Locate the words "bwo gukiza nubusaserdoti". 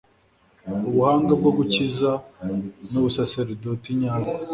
1.39-3.89